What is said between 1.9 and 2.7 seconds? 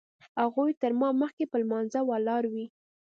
ولاړ وي.